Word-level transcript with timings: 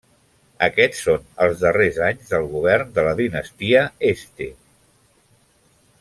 Aquests 0.67 1.01
són 1.07 1.27
els 1.47 1.59
darrers 1.65 1.99
anys 2.07 2.31
del 2.33 2.47
Govern 2.55 2.89
de 2.97 3.03
la 3.11 3.13
Dinastia 3.23 3.83
Este. 4.13 4.49